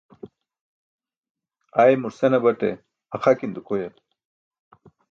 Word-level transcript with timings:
Aymur 1.85 2.17
senabate 2.17 2.71
axakin 3.19 3.57
dukoyal. 3.61 3.95